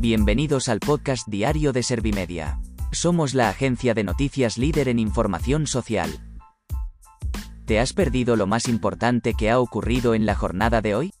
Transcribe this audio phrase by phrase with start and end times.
[0.00, 2.58] Bienvenidos al podcast diario de Servimedia.
[2.90, 6.08] Somos la agencia de noticias líder en información social.
[7.66, 11.12] ¿Te has perdido lo más importante que ha ocurrido en la jornada de hoy?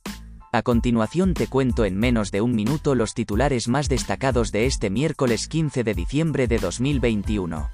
[0.50, 4.88] A continuación te cuento en menos de un minuto los titulares más destacados de este
[4.88, 7.68] miércoles 15 de diciembre de 2021.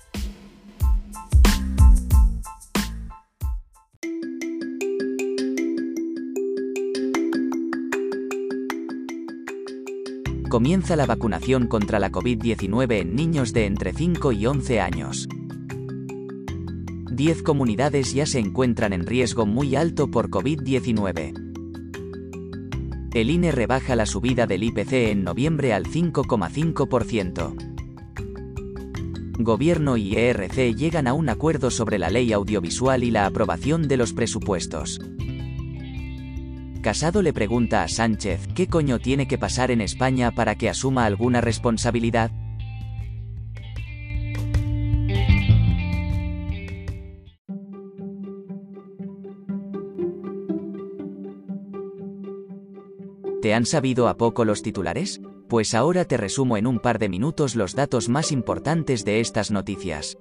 [10.48, 15.28] Comienza la vacunación contra la COVID-19 en niños de entre 5 y 11 años.
[17.10, 21.32] 10 comunidades ya se encuentran en riesgo muy alto por COVID-19.
[23.12, 27.56] El INE rebaja la subida del IPC en noviembre al 5,5%.
[29.38, 33.97] Gobierno y ERC llegan a un acuerdo sobre la ley audiovisual y la aprobación de
[33.97, 35.00] los presupuestos.
[36.87, 41.05] Casado le pregunta a Sánchez, ¿qué coño tiene que pasar en España para que asuma
[41.05, 42.31] alguna responsabilidad?
[53.43, 55.21] ¿Te han sabido a poco los titulares?
[55.48, 59.50] Pues ahora te resumo en un par de minutos los datos más importantes de estas
[59.50, 60.17] noticias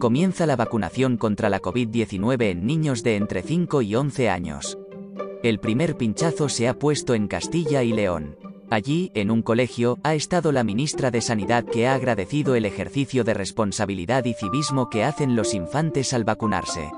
[0.00, 4.78] comienza la vacunación contra la COVID-19 en niños de entre 5 y 11 años.
[5.44, 8.36] El primer pinchazo se ha puesto en Castilla y León.
[8.70, 13.24] Allí, en un colegio, ha estado la ministra de Sanidad que ha agradecido el ejercicio
[13.24, 16.90] de responsabilidad y civismo que hacen los infantes al vacunarse.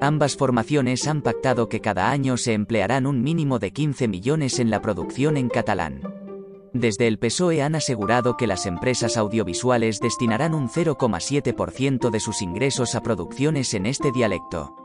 [0.01, 4.69] Ambas formaciones han pactado que cada año se emplearán un mínimo de 15 millones en
[4.69, 6.01] la producción en catalán.
[6.73, 12.95] Desde el PSOE han asegurado que las empresas audiovisuales destinarán un 0,7% de sus ingresos
[12.95, 14.75] a producciones en este dialecto.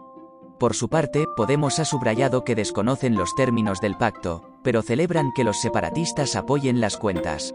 [0.59, 5.43] Por su parte, Podemos ha subrayado que desconocen los términos del pacto, pero celebran que
[5.43, 7.55] los separatistas apoyen las cuentas.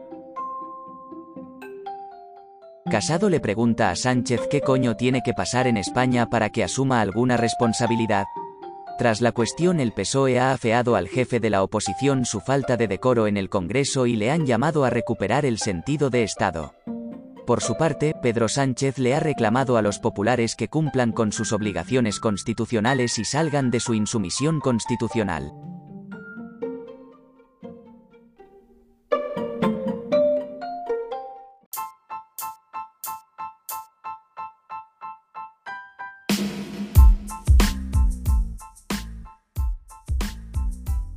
[2.95, 7.01] Casado le pregunta a Sánchez qué coño tiene que pasar en España para que asuma
[7.01, 8.23] alguna responsabilidad.
[8.97, 12.87] Tras la cuestión el PSOE ha afeado al jefe de la oposición su falta de
[12.87, 16.73] decoro en el Congreso y le han llamado a recuperar el sentido de Estado.
[17.45, 21.51] Por su parte, Pedro Sánchez le ha reclamado a los populares que cumplan con sus
[21.51, 25.51] obligaciones constitucionales y salgan de su insumisión constitucional.